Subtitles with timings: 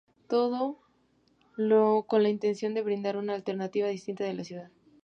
[0.27, 0.79] Todo
[2.07, 4.71] con la intención de brindar una alternativa distinta en la ciudad.